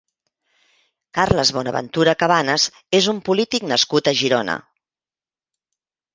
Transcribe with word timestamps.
Carles 1.17 1.51
Bonaventura 1.57 2.15
Cabanes 2.23 2.65
és 3.01 3.11
un 3.15 3.21
polític 3.29 3.69
nascut 3.75 4.11
a 4.13 4.17
Girona. 4.23 4.59